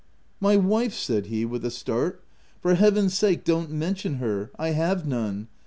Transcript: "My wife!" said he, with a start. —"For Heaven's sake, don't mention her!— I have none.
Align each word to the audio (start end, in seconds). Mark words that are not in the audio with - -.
"My 0.49 0.57
wife!" 0.57 0.93
said 0.95 1.27
he, 1.27 1.45
with 1.45 1.63
a 1.63 1.69
start. 1.69 2.23
—"For 2.63 2.73
Heaven's 2.73 3.15
sake, 3.15 3.43
don't 3.43 3.69
mention 3.69 4.15
her!— 4.15 4.49
I 4.57 4.69
have 4.69 5.05
none. 5.05 5.47